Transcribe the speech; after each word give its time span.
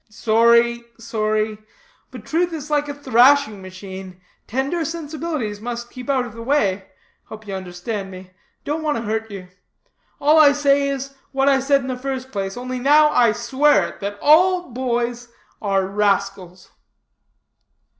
Sorry, 0.09 0.83
sorry. 0.97 1.59
But 2.09 2.25
truth 2.25 2.53
is 2.53 2.71
like 2.71 2.89
a 2.89 2.93
thrashing 2.95 3.61
machine; 3.61 4.19
tender 4.47 4.83
sensibilities 4.83 5.61
must 5.61 5.91
keep 5.91 6.09
out 6.09 6.25
of 6.25 6.33
the 6.33 6.41
way. 6.41 6.89
Hope 7.25 7.45
you 7.45 7.53
understand 7.53 8.09
me. 8.09 8.31
Don't 8.65 8.81
want 8.81 8.95
to 8.97 9.03
hurt 9.03 9.29
you. 9.29 9.49
All 10.19 10.39
I 10.39 10.53
say 10.53 10.89
is, 10.89 11.13
what 11.33 11.47
I 11.47 11.59
said 11.59 11.81
in 11.81 11.87
the 11.87 11.95
first 11.95 12.31
place, 12.31 12.57
only 12.57 12.79
now 12.79 13.11
I 13.11 13.31
swear 13.31 13.89
it, 13.89 13.99
that 13.99 14.17
all 14.23 14.71
boys 14.71 15.27
are 15.61 15.85
rascals." 15.85 16.71